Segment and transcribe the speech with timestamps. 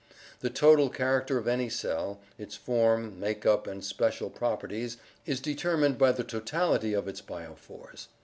[0.39, 5.99] The total character of any cell, its form, make up, and special properties, is determined
[5.99, 8.07] by the totality of its biophors.